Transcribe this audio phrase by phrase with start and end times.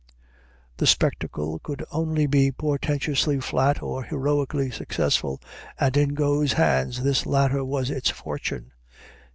[0.77, 5.39] The spectacle could only be portentously flat or heroically successful,
[5.79, 8.71] and in Got's hands this latter was its fortune.